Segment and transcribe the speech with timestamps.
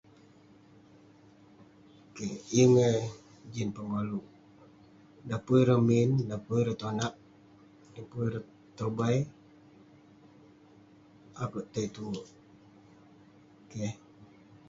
[2.15, 3.01] Keh, yeng eh
[3.53, 4.25] jin pengoluk.
[5.27, 7.13] Dan pun ireh min, dan pun ireh tonak,
[7.93, 8.45] dan pun ireh
[8.77, 9.15] tobai;
[11.43, 12.21] akouk tai tue.
[13.71, 13.91] Keh.